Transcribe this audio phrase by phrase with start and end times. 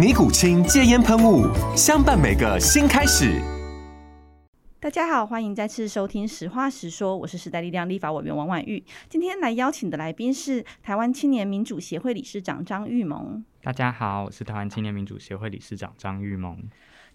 [0.00, 1.44] 尼古清戒烟喷雾，
[1.76, 3.38] 相伴每个新开始。
[4.80, 8.82] 大家好，欢迎再次收听《实话实说》，我是时代力量立法委员王婉玉。
[9.10, 13.44] 今天来邀请的来宾是台湾青年民主协会理事长张玉萌。
[13.62, 16.56] 大家好，我是台湾青年民主协会理事长张玉萌。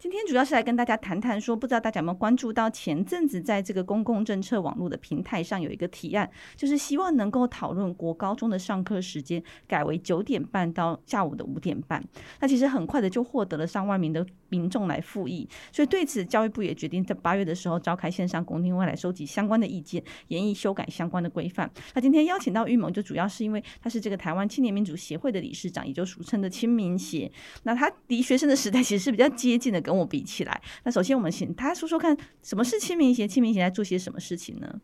[0.06, 12.04] 今天主要是来跟大家谈谈，说不知道大家有没有关注到前阵子在这个公共政策网络的平台上有一个提案，就是希望能够讨论国高中的上课时间改为九点半到下午的五点半。
[12.40, 21.68] 那其实很快的就获得了上万名的民众来附议，所以对此教育部也决定在八月的时候召开线上公听会来收集相关的意见，研议修改相关的规范。
[21.96, 27.32] 那今天邀请到玉萌，就主要是因为他是这个台湾青年民主协会的理事长，也就俗称的青民协。
[27.64, 29.82] 那他离学生的时代其实是比较接近的。
[29.86, 33.28] 跟我比起来，那首先我们请他说说看，什么是清明节？
[33.28, 34.82] 清明节在做些什么事情呢？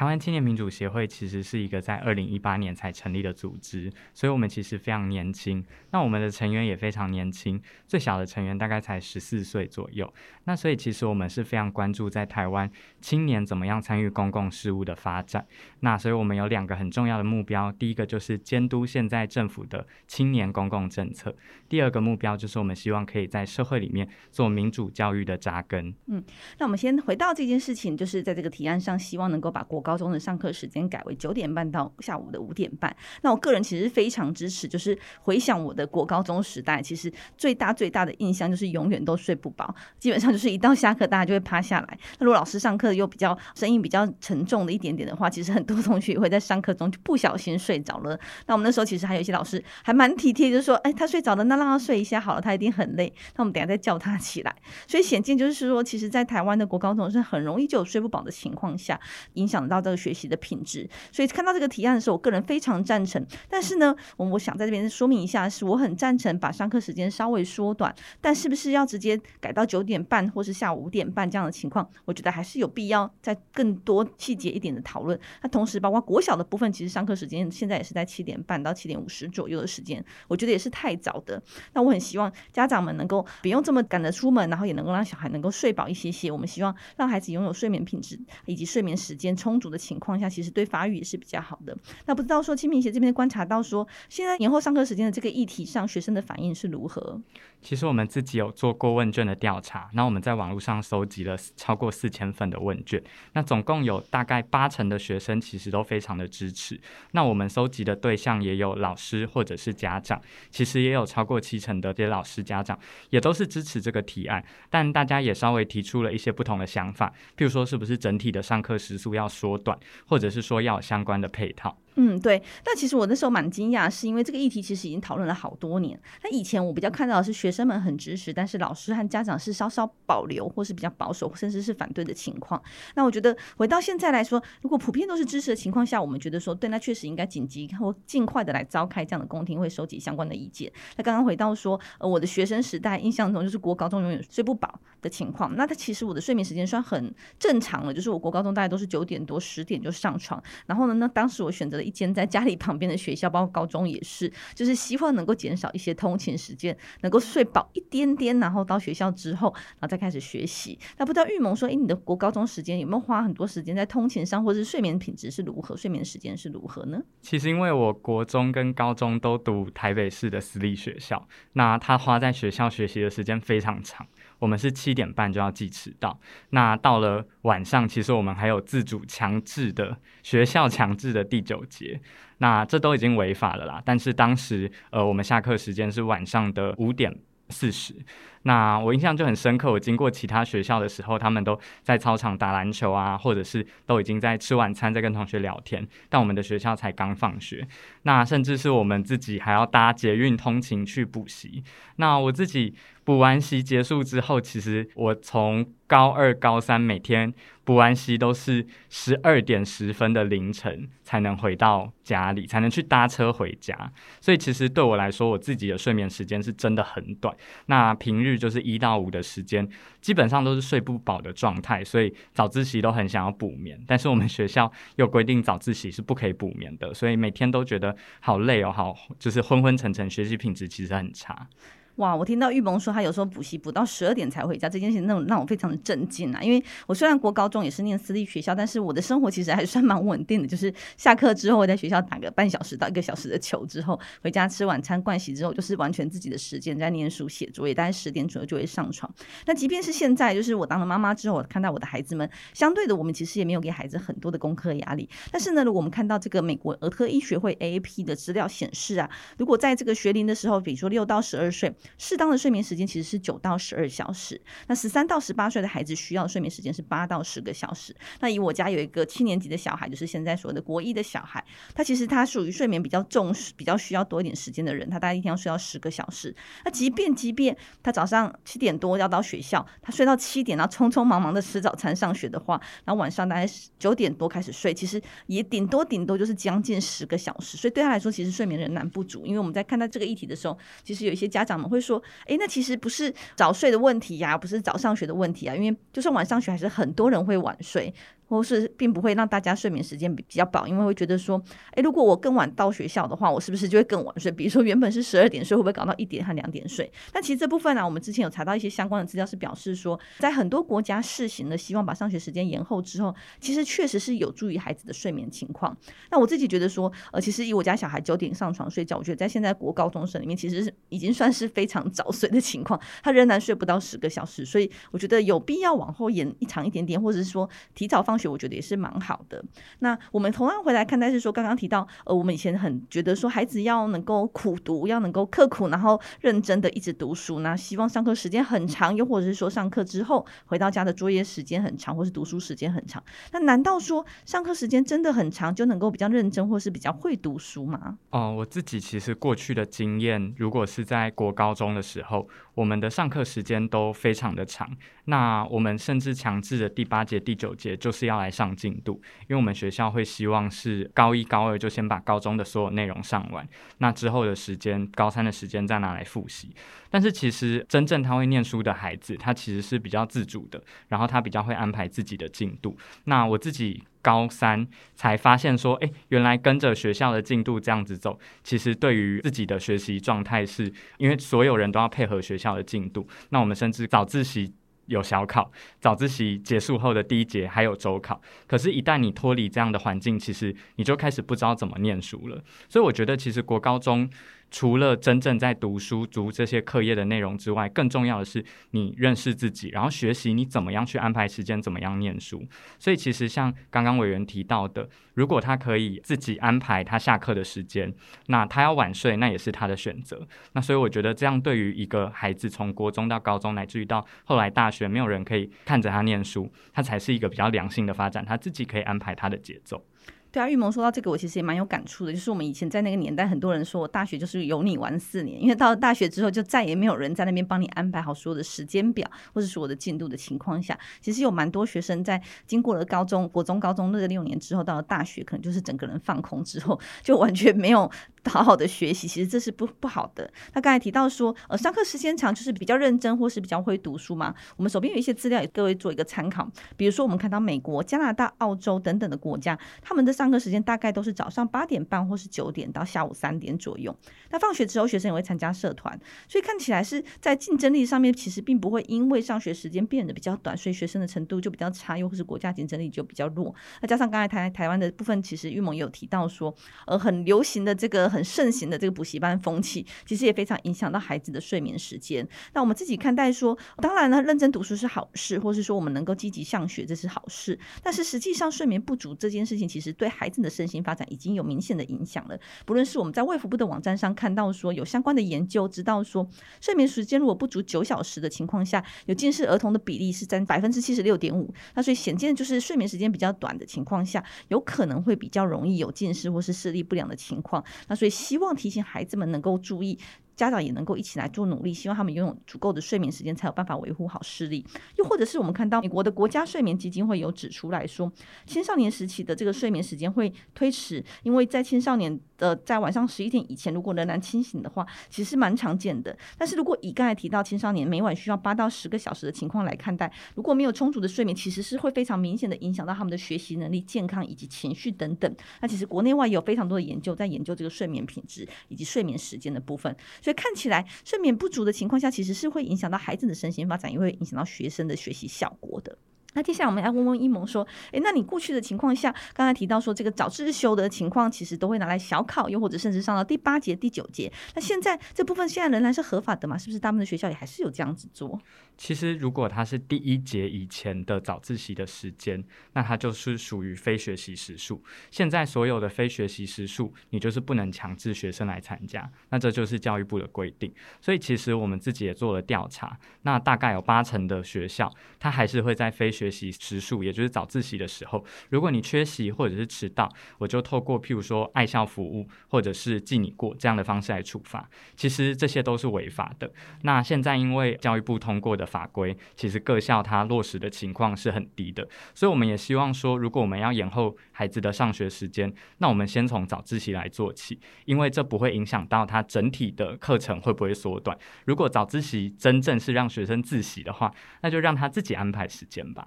[0.00, 5.62] 台湾青年民主协会其实是一个在二零一八年才成立的组织，所以我们其实非常年轻。
[5.90, 10.10] 那我们的成员也非常年轻，最小的成员大概才十四岁左右。
[10.44, 12.70] 那所以其实我们是非常关注在台湾
[13.02, 15.46] 青年怎么样参与公共事务的发展。
[15.80, 21.36] 那所以我们有两个很重要的目标，第一个就是监督现在政府的青年公共政策，
[21.68, 25.94] 第二个目标就是我们希望可以在社会里面做民主教育的扎根。
[26.06, 26.24] 嗯，
[26.58, 32.94] 那我们先回到这件事情，就是在这个提案上，希望能够把国高高中的上课时间改为九点半到下午的五点半。
[33.22, 41.98] 那我个人其实非常支持，就是回想我的国高中时代，其实最大最大的印象就是永远都睡不饱，基本上就是一到下课大家就会趴下来。
[42.20, 48.16] 那如果老师上课又比较声音比较沉重的一点点的话，其实很多同学也会在上课中就不小心睡着了。
[48.46, 53.12] 那我们那时候其实还有一些老师还蛮体贴，就是说，哎，他睡着了，那让他睡一下好了，他一定很累。
[53.34, 54.54] 那我们等下再叫他起来。
[54.86, 59.00] 所以显见就是说，其实，在台湾的国高中是很容易就有睡不饱的情况下，
[59.34, 63.24] 影响到这个学习的品质，所以看到这个提案的时候，我个人非常赞成。
[63.48, 71.88] 但是呢，我我想在这边说明一下，是我很赞成把上课时间稍微缩短，但是不是要直接改到九点半或是下午五点半这样的情况？
[72.04, 75.18] 我觉得还是有必要再更多细节一点的讨论。
[75.42, 81.42] 那同时，包括国小的部分，其实上课时间现在也是在七点半到七点五十左右的时间，我觉得也是太早的。
[81.72, 86.30] 那我很希望家长们能够不用这么赶着出门，然后也能够让小孩能够睡饱一些些。
[86.30, 91.76] 我们希望让孩子拥有睡眠品质以及睡眠时间充足的情况下，其实对法语也是比较好的。
[92.06, 97.20] 那不知道说清明节这边观察到说，现在延后上课时间的这个议题上，学生的反应是如何？
[97.62, 103.02] 其实我们自己有做过问卷的调查，那我们在网络上收集了超过四千份的问卷，
[103.34, 106.80] 那总共有大概八成的学生其实都非常的支持。
[107.12, 110.20] 那我们收集的对象也有老师或者是家长，
[110.50, 112.78] 其实也有超过七成的这些老师家长
[113.10, 121.76] 也都是支持这个提案，但大家也稍微提出了一些不同的想法，譬如说是不是整体的上课时数要缩多短，或者是说要相关的配套。
[121.96, 122.40] 嗯，对。
[122.64, 126.00] 但其实我那时候蛮惊讶，是因为这个议题其实已经讨论了好多年。
[126.22, 132.62] 那以前我比较看到的是学生们很支持，但是老师和家长是稍稍保留或是比较保守，甚至是反对的情况。
[132.94, 140.72] 那我觉得回到现在来说，如果普遍都是支持的情况下，我们觉得说对，那确实应该紧急或尽快的来召开这样的公听会，收集相关的意见。
[140.96, 145.54] 那刚刚回到说，呃，我的学生时代印象中就是国高中永远睡不饱的情况。
[145.56, 150.40] 那他其实我的睡眠时间算很正常了，就是我国高中大概都是九点多十点就上床。
[150.66, 160.78] 然后呢，那当时我选择了一间在家里旁边的学校，包括高中也是，就是希望能够减少一些通勤时间，能够睡饱一点点，然后到学校之后，然后再开始学习。
[160.98, 167.00] 那不知道玉萌说，诶，你的国高中时间有没有花很多时间在通勤上，或者是睡眠品质是如何，睡眠时间是如何呢？
[167.22, 174.06] 其实因为我国中跟高中都读台北市的私立学校，那他花在学校学习的时间非常长。
[174.38, 182.00] 我们是七点半就要记迟到，那到了晚上，其实我们还有自主强强制的学校强制的第九节，
[182.38, 183.80] 那这都已经违法了啦。
[183.84, 187.14] 但是当时，呃，我们下课时间是晚上的五点
[187.50, 187.94] 四十，
[188.42, 195.86] 那我印象就很深刻，我经过其他学校的时候，他们都在操场打篮球啊，或者是都已经在吃晚餐，在跟同学聊天。
[196.08, 197.66] 但我们的学校才刚放学，
[198.02, 201.62] 那甚至是我们自己还要搭捷运通勤去补习。
[201.96, 202.74] 那我自己。
[203.02, 207.32] 补完习结束之后，其实我从高二、高三每天
[207.64, 213.90] 补完习都是十二点十分的凌晨才能回到家里，才能去搭车回家。
[214.20, 217.34] 所以其实对我来说，我自己的睡眠时间是真的很短。
[217.66, 219.68] 那平日就是一到五的时间，
[220.00, 223.78] 基本上都是睡不饱的状态，所以早自习都很想要补眠。
[223.86, 231.48] 但是我们 学校又规定早自习是不可以补眠的，所以每天都觉得好累哦，好就是昏昏沉沉，学习品质其实很差。
[231.96, 232.16] 哇！
[232.16, 236.42] 我听到玉萌说他有时候补习补到十二点才回家，这件事情让让我非常的震惊啊！
[236.42, 249.12] 因为我虽然国高中也是念私立学校，但是我的生活其实还算蛮稳定的，就是下课之后在学校打个半小时到一个小时的球之后，回家吃晚餐、盥洗之后，就是完全自己的时间在念书写作业，大概十点左右就会上床。
[249.46, 255.08] 那即便是现在，就是我当了妈妈之后，我看到我的孩子们，相对的，我们其实也没有给孩子很多的功课压力。
[255.30, 267.94] 但是呢，如果我们看到这个美国儿科医学会 AAP 的资料显示啊，如果在这个学龄的时候，比如说六到十二岁，适当的睡眠时间其实是九到十二小时，那十三到十八岁的孩子需要睡眠时间是八到十个小时。
[268.20, 271.44] 那以我家有一个七年级的小孩，就是现在所谓的国一的小孩，
[271.74, 276.34] 他其实他属于睡眠比较重视、比较需要多一点时间的人，他大概一天要睡到十个小时。
[276.64, 283.46] 那即便即便他早上七点多要到学校，他睡到七点，然后匆匆忙忙的吃早餐上学的话，然后晚上大概
[283.78, 287.56] 九点多开始睡，其实也顶多顶多就是将近十个小时。
[287.56, 289.24] 所以对他来说，其实睡眠仍然不足。
[289.24, 297.94] 因为我们在看待这个议题的时候，其实有一些家长们会说，哎，那其实不是早睡的问题呀，不是早上学的问题啊，因为就算晚上学，还是很多人会晚睡。
[298.30, 301.42] 或是并不会让大家睡眠时间比比较饱，因为会觉得说，
[301.72, 304.30] 诶，如果我更晚到学校的话，我是不是就会更晚睡？
[304.30, 306.90] 比如说原本是十二点睡，会不会搞到一点和两点睡？
[307.12, 315.76] 但其实这部分呢、我们之前有查到一些相关的资料，是表示说，在很多国家试行了，希望把上学时间延后之后，其实确实是有助于孩子的睡眠情况。
[316.10, 328.90] 那我自己觉得说，呃，其实以我家小孩九点上床睡觉，我觉得在现在国高中生里面，其实是已经算是非常早睡的情况，他仍然睡不到十个小时，所以我觉得有必要往后延一长一点点，或者是说提早放我觉得也是蛮。
[329.00, 329.42] 好的，
[329.78, 343.02] 那我们同样回来看待是说，刚刚提到，呃，我们以前很觉得说，孩子要能够苦读，要能够刻苦，然后认真的一直读书，那希望上课时间很长，又或者是说上课之后回到家的作业时间很长，或是读书时间很长。
[343.32, 347.96] 那难道说上课时间真的很长，就能够比较认真，或是比较会读书吗？
[348.10, 352.28] 哦，我自己其实过去的经验，如果是在国高中的时候，
[352.60, 354.70] 我们的上课时间都非常的长，
[355.06, 359.00] 那我们甚至强制的第八节、第九节就是要来上进度。
[359.22, 363.48] 因为我们学校会希望是高一、高二就先把高中的所有内容上完，
[363.78, 366.54] 那之后的时间，高三的时间再拿来复习。
[366.90, 372.76] 但是其实真正他会念书的孩子，他其实是比较自主的，然后他比较会安排自己的进度。
[373.04, 383.06] 那我自己高三才发现说，诶，原来跟着学校的进度这样子走，其实对于自己的学习状态是，因为所有人都要配合学校的进度。
[383.30, 384.52] 那我们甚至早自习。
[384.86, 388.20] 有小考，早自习结束后的第一节还有周考。
[388.48, 392.42] 可是，一旦你脱离这样的环境，其实你就开始不知道怎么念书了。
[392.68, 394.10] 所以，我觉得其实国高中。
[394.50, 402.44] 除了真正在读书、读这些课业的内容之外，更重要的是你认识自己，然后学习你怎么样去安排时间，怎么样念书。
[402.78, 407.94] 所以，其实像刚刚委员提到的，如果他可以自己安排他下课的时间，
[408.26, 410.26] 那他要晚睡，那也是他的选择。
[410.52, 419.84] 那所以，我觉得这样对于一个孩子从国中到高中，乃至于到后来大学，没有人可以看着他念书，他才是一个比较良性的发展，他自己可以安排他的节奏。
[420.32, 422.12] 对啊，玉萌说到这个，我其实也蛮有感触的。
[422.12, 437.90] 就是我们以前在那个年代，很多人说我大学就是有你玩四年，因为到了大学之后，就再也没有人在那边帮你安排好所有的时间表，或者是我的进度的情况下，其实有蛮多学生在经过了高中、国中、高中那个六年之后，到了大学，可能就是整个人放空之后，就完全没有
[438.26, 439.08] 好好的学习。
[439.08, 440.30] 其实这是不不好的。
[440.52, 444.32] 他刚才提到说，呃，上课时间长就是比较认真，或是比较会读书嘛。
[444.56, 446.48] 我们手边有一些资料，给各位做一个参考。
[446.76, 453.96] 比如说，我们看到美国、加拿大、澳洲等等的国家，他们的上课时间大概都是早上八点半或是九点到下午三点左右。
[454.28, 455.98] 那放学之后，学生也会参加社团，
[456.28, 463.54] 所以看起来是在竞争力上面，其实并不会因为上学时间变得比较短，所以学生的程度就比较差，又或是国家竞争力就比较弱。
[463.80, 466.54] 那加上刚才台台湾的部分，其实玉萌也有提到说，
[466.86, 472.28] 呃，很流行的这个很盛行的这个补习班风气，其实也非常影响到孩子的睡眠时间。
[472.52, 477.58] 那我们自己看待说，当然呢，认真读书是好事，或是说我们能够积极上学，这是好事。
[477.82, 482.38] 但是实际上睡眠不足这件事情，其实对孩子的身心发展已经有明显的影响了。
[482.66, 486.28] 不论是我们在卫福部的网站上看到说有相关的研究，知道说
[486.60, 491.54] 睡眠时间如果不足九小时的情况下，有近视儿童的比例是占百分之七十六点五。
[491.74, 497.64] 那所以显见就是睡眠时间比较短的情况下，有可能会比较容易有近视或是视力不良的情况。
[497.86, 499.98] 那所以希望提醒孩子们能够注意。
[500.40, 504.64] 家长也能够一起来做努力，希望他们拥有足够的睡眠时间，才有办法维护好视力。
[504.96, 508.10] 又或者是我们看到美国的国家睡眠基金会有指出来说，
[508.46, 516.14] 青少年时期的这个睡眠时间会推迟，因为在青少年呃在晚上十一点以前，如果仍然清醒的话，其实是蛮常见的。
[516.36, 525.32] 但是如果以刚才提到青少年每晚需要八到十个小时的情况来看待，如果没有充足的睡眠，其实是会非常明显的影响到他们的学习能力、健康以及情绪等等。
[525.60, 530.86] 那其实国内外也有非常多的研究在研究这个睡眠品质以及睡眠时间的部分，所以看起来。
[531.04, 535.98] 睡眠不足的情况下，其实是会影响到孩子的身心发展，也会影响到学生的学习效果的。
[536.34, 544.32] 那接下来我们要问问一萌说，诶，那你过去的情况下，刚才提到说这个早自修的情况，其实都会拿来小考，又或者甚至上到第八节、第九节。
[544.54, 546.56] 那现在这部分现在仍然是合法的嘛？
[546.56, 548.38] 是不是大部分的学校也还是有这样子做？
[548.80, 554.82] 其实如果它是第一节以前的早自习的时间，那它就是属于非学习时数。
[555.10, 560.72] 现在所有的非学习时数，你就是不能强制学生来参加，那这就是教育部的规定。
[560.98, 574.66] 所以其实我们自己也做了调查，那大概有八成的学校，它还是会在非学习时数，也就是早自习的时候，如果你缺席或者是迟到，我就透过譬如说爱校服务或者是记你过这样的方式来处罚。
[574.96, 576.50] 其实这些都是违法的。
[576.80, 591.18] 那现在因为教育部通过的法规，其实各校它落实的情况是很低的，所以我们也希望说，如果我们要延后孩子的上学时间，那我们先从早自习来做起，因为这不会影响到他整体的课程会不会缩短。
[591.46, 596.06] 如果早自习真正是让学生自习的话，那就让他自己安排时间吧。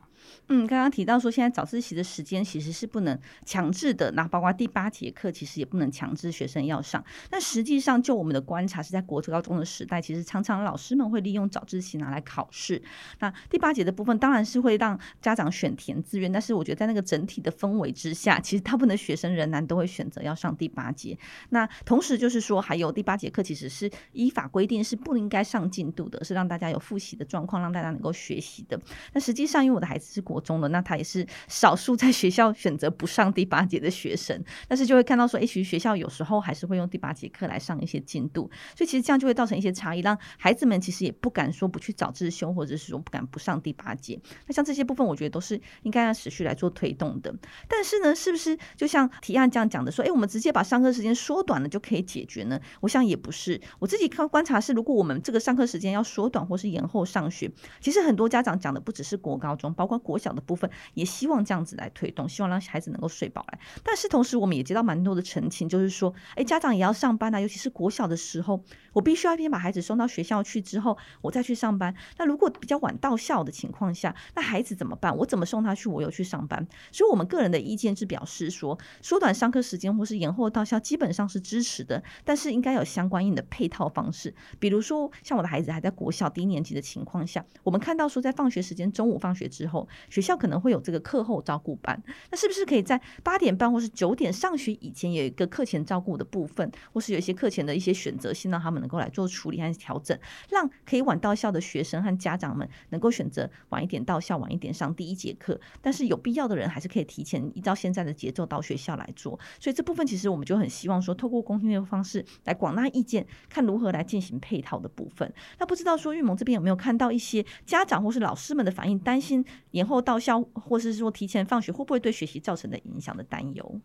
[0.49, 7.03] 嗯，刚刚提到说，现在早自习的时间其实是不能强制的，那包括第八节课，其实也不能强制学生要上。
[7.29, 12.81] 但实际上，就我们的观察，是在国高中的时代，其实常常老师们会利用早自习拿来考试。
[13.19, 21.17] 那第八节的部分，当然是会让家长选填志愿，但是我觉得在那个整体的氛围之下，其实大部分的学生仍然都会选择要上第八节。
[21.49, 28.79] 那同时就是说，还有第八节课其实是依法规定是不应该上进度的，是让大家有复习的状况，让大家能够学习的。
[29.13, 44.19] 那实际上，因为我的孩子是国中的，那他也是少数在学校选择不上第八节的学生，但是就会看到说，诶，其实学校有时候还是会用第八节课来上一些进度，所以其实这样就会造成一些差异，让孩子们其实也不敢说不去早自修，或者是说不敢不上第八节。
[44.47, 47.33] 那像这些部分，我觉得都是应该要持续来做推动的。
[47.67, 52.59] 但是呢，是不是就像提案这样讲的说，诶，我们直接把上课时间缩短了就可以解决呢？
[52.81, 53.59] 我想也不是。
[53.79, 60.69] 我自己看观察是，如果我们这个上课时间要缩短或是延后上学，其实很多家长讲的不只是国高中，包括国小的部分。
[60.93, 63.59] 也希望这样子来推动，希望让孩子能够睡饱来。
[63.83, 71.95] 但是同时，我们也接到蛮多的澄清，就是说，哎，家长也要上班啊，尤其是国小的时候，我必须要先把孩子送到学校去之后，我再去上班。
[72.17, 75.15] 那如果比较晚到校的情况下，那孩子怎么办？
[75.17, 75.87] 我怎么送他去？
[75.87, 76.67] 我又去上班。
[76.91, 84.33] 所以，我们个人的意见是表示说，缩短上课时间或是延后到校，基本上是支持的，但是应该有相关应的配套方式。
[84.59, 100.17] 比如说，像我的孩子还在国小低年级的情况下，我们看到说，在放学时间，中午放学之后，学校可能会有这个课后照顾班，那是不是可以在八点半或是九点上学以前有一个课前照顾的部分，或是有一些课前的一些选择性，让他们能够来做处理和调整，
[100.49, 105.59] 让可以晚到校的学生和家长们能够选择晚一点到校，晚一点上第一节课。
[105.81, 109.39] 但是有必要的人还是可以提前依照现在的节奏到学校来做。
[109.59, 115.31] 所以这部分其实我们就很希望说，透过公听的方式来广纳意见，看如何来进行配套的部分。
[115.59, 123.81] 那不知道说玉萌这边有没有看到一些家长或是老师们的反应，担心延然后到校或是说提前放学会不会对学习造成的影响的担忧？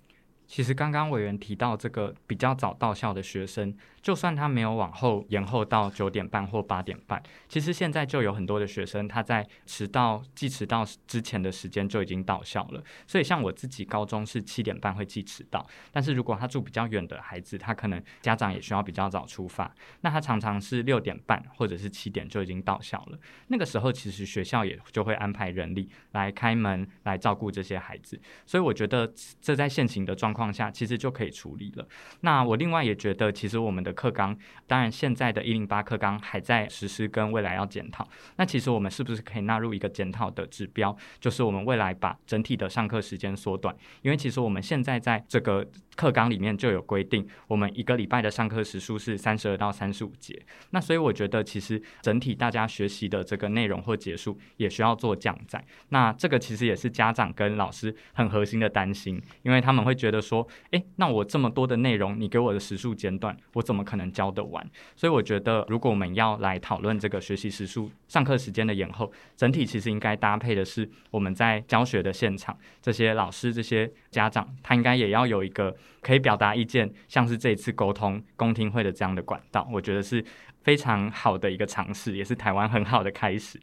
[0.48, 12.82] 其实刚刚委员提到这个比较早到校的学生，就算他没有往后延后到九点半或八点半，其实现在就有很多的学生他在迟到记迟到之前的时间就已经到校了。
[13.06, 23.18] 所以像我自己高中是七点半会记迟到，但是如果他住比较远的孩子，他可能家长也需要比较早出发，那他常常是六点半或者是七点就已经到校了。
[23.48, 28.18] 那个时候其实学校也就会安排人力来开门来照顾这些孩子。
[28.46, 29.12] 所以我觉得
[29.42, 30.37] 这在现行的状况。
[30.38, 31.86] 况下，其实就可以处理了。
[32.20, 38.08] 那我另外也觉得，其实我们的课纲，当然现在的一零八课纲还在实施，跟未来要检讨。
[38.36, 43.74] 那其实我们是不是可以纳入一个检讨的指标，就是我们未来把整体的上课时间缩短？
[44.02, 45.66] 因为其实我们现在在这个
[45.96, 50.40] 课纲里面就有规定，我们一个礼拜的上课时数是三十二到三十五节。
[50.70, 55.64] 那所以我觉得，其实整体大家学习的这个内容或节数也需要做降载。
[55.88, 64.64] 那这个其实也是家长跟老师很核心的担心，因为他们会觉得说，诶，那我这么多的内容，你给我的时数减短，我怎么可能教得完？
[64.94, 75.74] 所以我觉得，如果我们要来讨论这个学习时数、上课时间的延后，整体其实应该搭配的是我们在教学的现场，这些老师、这些家长，他应该也要有一个。
[76.00, 80.24] 可以表达意见，像是这一次沟通公听会的这样的管道，我觉得是
[80.62, 83.60] 非常好的一个尝试，也是台湾很好的开始。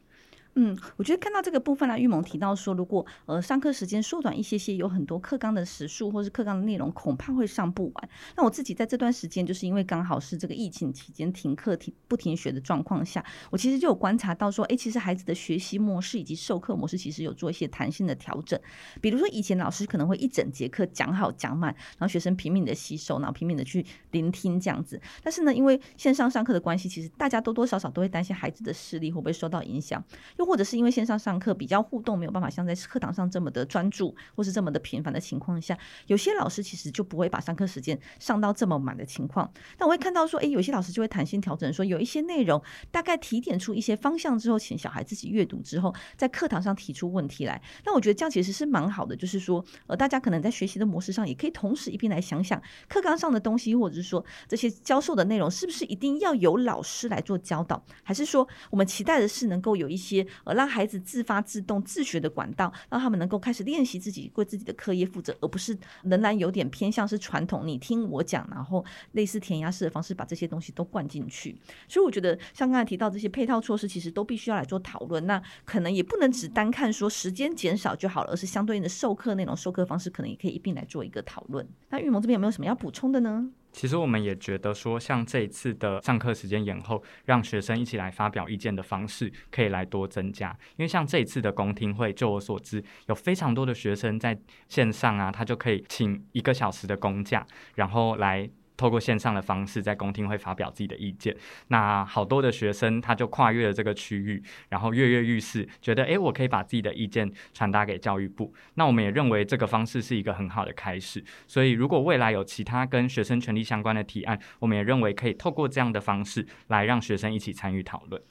[0.57, 8.09] 嗯，我觉得看到这个部分呢，玉萌提到说，如果呃上课时间缩短一些些，有很多课纲的时数或是课纲的内容，恐怕会上不完。
[8.37, 18.57] 那我自己在这段时间，就是因为刚好是这个疫情期间停课停不停学的状况下，我其实就有观察到说，哎，其实孩子的学习模式以及授课模式，其实有做一些弹性的调整。
[19.01, 25.01] 比如说以前老师可能会一整节课讲好讲满，然后学生拼命的吸收，然后拼命的去聆听这样子。
[25.21, 30.01] 但是呢，因为线上上课的关系，其实大家多多少少都会担心孩子的视力会不会受到影响，
[30.45, 39.51] 或者是因为线上上课比较互动，没有办法像在课堂上这么的专注，或是这么的频繁的情况下，有些老师其实就不会把上课时间上到这么满的情况。
[39.77, 42.61] 但我会看到说，诶，有些老师就会弹性调整，说有一些内容
[42.91, 47.61] 大概提点出一些方向之后，请小孩自己阅读之后，在课堂上提出问题来。
[47.85, 71.57] 那我觉得这样其实是蛮好的，就是说，呃，大家可能在学习的模式上，也可以同时一边来想想课纲上的东西，或者是说这些教授的内容是不是一定要由老师来做教导，还是说我们期待的是能够有一些呃让孩子自发自动自学的管道，让他们能够开始练习自己为自己的课业负责，而不是仍然有点偏向是传统，你听我讲，然后类似填鸭式的方式把这些东西都灌进去。
[71.87, 75.25] 所以我觉得像刚才提到这些配套措施，其实都必须要来做讨论。
[75.25, 81.67] 那可能也不能只单看说时间减少就好了，而是相对应的授课内容、授课方式，可能也可以一并来做一个讨论。
[81.89, 83.49] 那玉萌这边有没有什么要补充的呢？
[83.75, 90.57] 其实我们也觉得说，像这一次的上课时间延后，让学生一起来发表意见的方式，可以来多增加。
[90.77, 94.39] 因为像这一次的公听会，就我所知，有非常多的学生在
[94.69, 98.49] 线上啊，他就可以请一个小时的公假，然后来。
[98.77, 101.35] 透过线上的方式，在公听会发表自己的意见。
[101.69, 108.53] 那好多的学生他就跨越了这个区域，然后跃跃欲试，觉得诶，我可以把自己的意见传达给教育部。
[108.75, 111.23] 那我们也认为这个方式是一个很好的开始。
[111.47, 118.21] 所以，如果未来有其他跟学生权利相关的提案，我们也认为可以透过这样的方式来让学生一起参与讨论。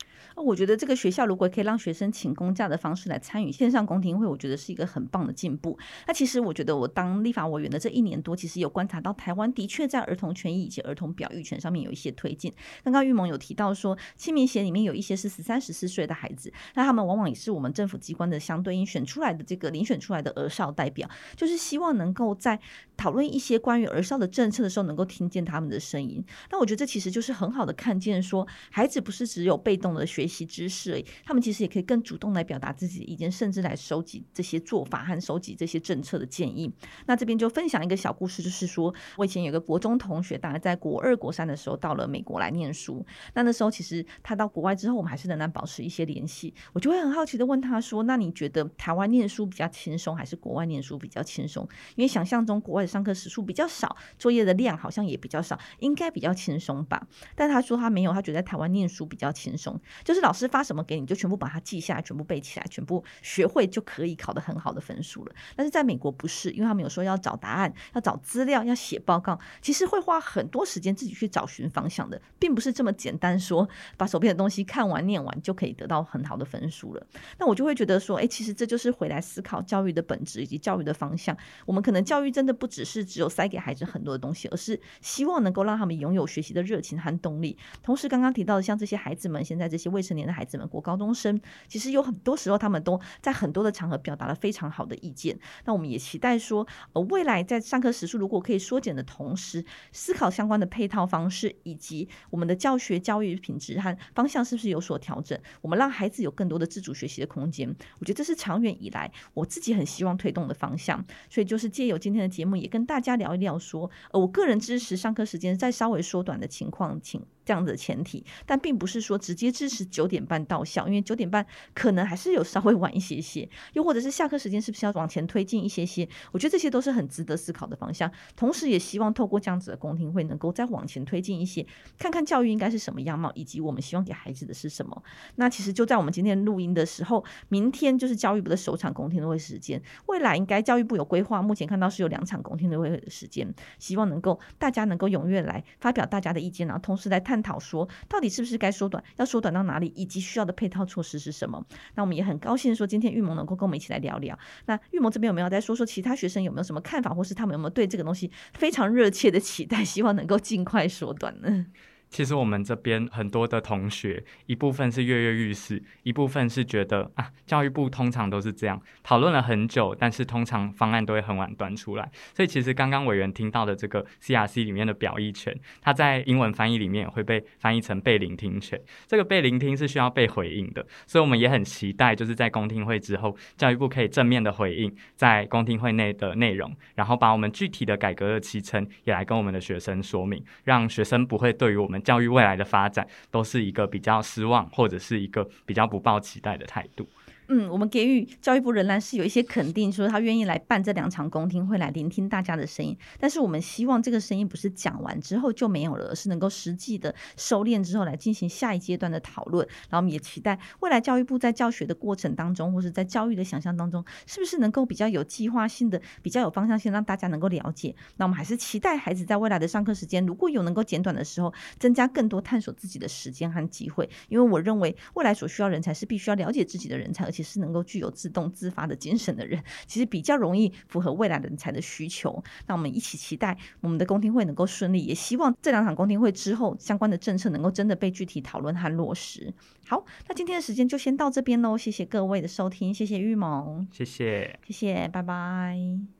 [0.42, 5.79] 我觉得这个学校如果可以让学生请公假的方式来参与线上公听会，我觉得是一个很棒的进步。
[6.07, 12.53] 那其实我觉得我当立法委员的这一年多，其实有观察到台湾的确在儿童权益以及儿童表育权上面有一些推进。
[12.83, 22.59] 刚刚玉萌有提到说，青民协里面有一些是十三、十四岁的孩子，那他们往往也是我们政府机关的相对应选出来的这个遴选出来的儿少代表，就是希望能够在
[22.97, 26.23] 讨论一些关于儿少的政策的时候，能够听见他们的声音。
[26.51, 36.73] 那我觉得这其实就是很好的看见说，孩子不是只有被动的学学习知识而已，他们其实也可以更主动来表达自己的意见，甚至来收集这些做法和收集这些政策的建议。
[37.07, 43.05] 那这边就分享一个小故事，就是说我以前有个国中同学，大概在国二、国三的时候到了美国来念书。
[43.35, 46.55] 那那时候其实他到国外之后，我们还是仍然保持一些联系。
[46.73, 51.69] 我就会很好奇的问他说：“那你觉得台湾念书比较轻松，还是国外念书比较轻松？
[51.97, 60.44] 因为想象中国外的上课时数比较少，作业的量好像也比较少，应该比较轻松吧？”但他说他没有，他觉得在台湾念书比较轻松，就是老师。
[60.55, 65.35] 发什么给你，就全部把它记下来，全部背起来，全部学会就可以考得很好的分数了。
[65.57, 77.05] 但是在美国不是，因为他们有说要找答案，要找资料，要写报告，其实会花很多时间自己去找寻方向的，并不是这么简单说把手边的东西看完念完就可以得到很好的分数了。
[77.38, 81.37] 那我就会觉得说，哎，其实这就是回来思考教育的本质以及教育的方向。
[81.66, 87.59] 我们可能教育真的不只是只有塞给孩子很多的东西，而是希望能够让他们拥有学习的热情和动力。
[87.83, 90.55] 同时，刚刚提到的像这些孩子们，现在这些未成年的孩子。
[90.55, 95.37] 们，国高中生，其实有很多时候，他们都在很多的场合表达了非常好的意见。
[95.64, 107.69] 那我们也期待说，呃，未来在上课时数如果可以缩减的同时，思考相关的配套方式，以及我们的教学教育品质和方向是不是有所调整，我们让孩子有更多的自主学习的空间。
[107.99, 111.05] 我觉得这是长远以来我自己很希望推动的方向。
[111.29, 117.21] 所以就是借由今天的节目，也跟大家聊一聊说，呃，我个人支持上课时间再稍微缩短的情况，请。
[117.45, 126.09] 这样子的前提，但并不是说直接支持九点半到校，因为九点半可能还是有稍微晚一些些，又或者是下课时间是不是要往前推进一些些？
[126.33, 128.11] 我觉得这些都是很值得思考的方向。
[128.37, 131.67] 同时，也希望透过这样子的公听会，能够再往前推进一些，
[131.99, 135.03] 看看教育应该是什么样貌，以及我们希望给孩子的是什么。
[135.37, 139.81] 那其实就在我们今天录音的时候，明天就是教育部的首场公听会时间。
[140.07, 151.61] 未来应该教育部有规划，目前看到是有两场公听会的时间，希望能够大家能够踊跃来发表大家的意见，然后同时来探探讨说，到底是不是该缩短，要缩短到哪里，以及需要的配套措施是什么。
[151.97, 154.38] 那我们也很高兴说，今天玉萌能够跟我们一起来聊聊。
[154.66, 161.66] 那玉萌这边有没有再说说其他学生有没有什么看法，或是他们有没有对这个东西非常热切的期待，希望能够尽快缩短呢？
[162.14, 172.09] 其实我们这边很多的同学，一部分是跃跃欲试，一部分是觉得啊，教育部通常都是这样讨论了很久，但是通常方案都会很晚端出来。
[172.33, 178.81] 所以其实刚刚委员听到的这个 CRC 里面的表意权，它在英文翻译里面也会被翻译成被聆听权。
[179.09, 192.00] 这个被聆听是需要被回应的，所以我们也很期待，就是在公听会之后，教育部可以正面的回应在公听会内的内容，然后把我们具体的改革的期程也来跟我们的学生说明，让学生不会对于我们。
[192.05, 197.09] 教育未来的发展都是一个比较失望，或者是一个比较不抱期待的态度。
[197.49, 202.97] 嗯，我们给予教育部仍然是有一些肯定，说他愿意来办这两场公听会，来聆听大家的声音。
[203.19, 209.67] 但是我们希望这个声音不是讲完之后就没有了，而是能够实际的收敛之后来进行下一阶段的讨论。
[209.91, 217.95] 然后我们也期待未来教育部在教学的过程当中，或是在教育的想象当中，是不是能够比较有计划性的、比较有方向性，让大家能够了解。
[218.17, 224.09] 那我们还是期待孩子在未来的上课时间，如果有能够简短的时候，增加更多探索自己的时间和机会。
[224.29, 232.42] 因为我认为未来所需要人才是必须要了解自己的人才，且是能够具有自动自发的精神的人，其实比较容易符合未来人才的需求。
[232.68, 239.53] 那我们一起期待我们的公听会能够顺利，也希望这两场公听会之后相关的政策能够真的被具体讨论和落实。
[239.87, 246.13] 好，那今天的时间就先到这边喽，谢谢各位的收听，谢谢玉萌，谢谢，谢谢，拜拜。